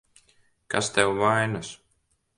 Kas 0.71 0.87
tev 0.95 1.11
vainas? 1.21 1.69